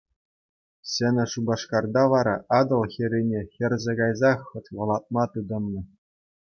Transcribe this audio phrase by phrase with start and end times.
[0.91, 5.81] Ҫӗнӗ Шупашкарта вара Атӑл хӗррине хӗрсе кайсах хӑтлӑлатма тытӑннӑ.